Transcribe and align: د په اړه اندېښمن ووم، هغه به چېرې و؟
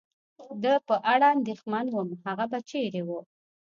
د 0.63 0.65
په 0.87 0.95
اړه 1.13 1.27
اندېښمن 1.35 1.85
ووم، 1.89 2.09
هغه 2.25 2.45
به 2.51 2.59
چېرې 2.69 3.01
و؟ 3.07 3.09